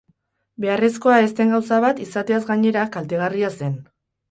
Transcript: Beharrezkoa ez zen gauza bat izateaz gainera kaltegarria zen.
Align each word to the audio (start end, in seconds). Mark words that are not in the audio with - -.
Beharrezkoa 0.63 1.17
ez 1.25 1.29
zen 1.41 1.53
gauza 1.57 1.79
bat 1.85 2.03
izateaz 2.07 2.41
gainera 2.51 2.89
kaltegarria 2.99 3.55
zen. 3.61 3.81